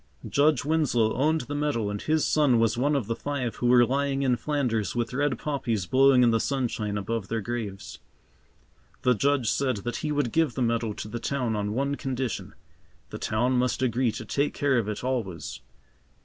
Judge 0.27 0.65
Winslow 0.65 1.13
owned 1.13 1.41
the 1.41 1.53
meadow 1.53 1.91
and 1.91 2.01
his 2.01 2.25
son 2.25 2.59
was 2.59 2.75
one 2.75 2.95
of 2.95 3.05
the 3.05 3.15
five 3.15 3.57
who 3.57 3.67
were 3.67 3.85
lying 3.85 4.23
in 4.23 4.35
Flanders 4.35 4.95
with 4.95 5.13
red 5.13 5.37
poppies 5.37 5.85
blowing 5.85 6.23
in 6.23 6.31
the 6.31 6.39
sunshine 6.39 6.97
above 6.97 7.27
their 7.27 7.39
graves. 7.39 7.99
The 9.03 9.13
Judge 9.13 9.51
said 9.51 9.77
that 9.85 9.97
he 9.97 10.11
would 10.11 10.31
give 10.31 10.55
the 10.55 10.63
meadow 10.63 10.93
to 10.93 11.07
the 11.07 11.19
town 11.19 11.55
on 11.55 11.73
one 11.75 11.93
condition. 11.93 12.55
The 13.11 13.19
town 13.19 13.53
must 13.59 13.83
agree 13.83 14.11
to 14.13 14.25
take 14.25 14.55
care 14.55 14.79
of 14.79 14.87
it 14.89 15.03
always. 15.03 15.59